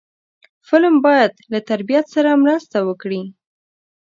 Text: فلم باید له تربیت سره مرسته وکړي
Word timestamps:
فلم 0.67 0.95
باید 1.05 1.31
له 1.51 1.59
تربیت 1.69 2.05
سره 2.15 2.31
مرسته 2.43 2.77
وکړي 2.87 3.21